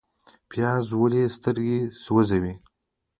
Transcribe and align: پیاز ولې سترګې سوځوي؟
پیاز 0.49 0.85
ولې 0.99 1.23
سترګې 1.35 1.79
سوځوي؟ 2.03 2.53